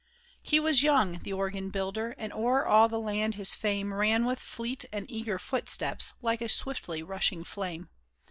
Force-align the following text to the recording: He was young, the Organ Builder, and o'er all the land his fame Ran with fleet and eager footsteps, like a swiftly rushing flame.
He 0.41 0.59
was 0.59 0.81
young, 0.81 1.19
the 1.19 1.33
Organ 1.33 1.69
Builder, 1.69 2.15
and 2.17 2.33
o'er 2.33 2.65
all 2.65 2.89
the 2.89 2.99
land 2.99 3.35
his 3.35 3.53
fame 3.53 3.93
Ran 3.93 4.25
with 4.25 4.39
fleet 4.39 4.83
and 4.91 5.05
eager 5.11 5.37
footsteps, 5.37 6.15
like 6.23 6.41
a 6.41 6.49
swiftly 6.49 7.03
rushing 7.03 7.43
flame. 7.43 7.87